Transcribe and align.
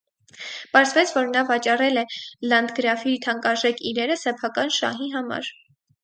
Պարզվեց, 0.75 1.09
որ 1.17 1.27
նա 1.33 1.41
վաճառել 1.49 1.99
է 2.01 2.03
լանդգրաֆի 2.53 3.13
թանկարժեք 3.25 3.83
իրերը 3.91 4.17
սեփական 4.23 4.73
շահի 4.79 5.11
համար։ 5.17 5.51